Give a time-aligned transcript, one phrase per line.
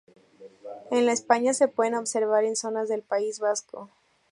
[0.89, 3.91] En la España se pueden observar en zonas del País Vasco.